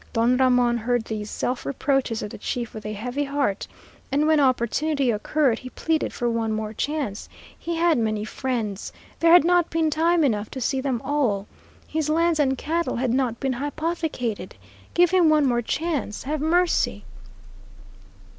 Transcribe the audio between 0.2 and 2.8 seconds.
Ramon heard these self reproaches of the chief